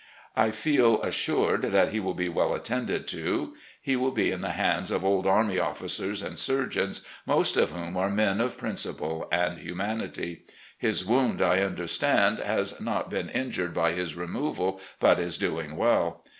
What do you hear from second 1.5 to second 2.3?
that he will be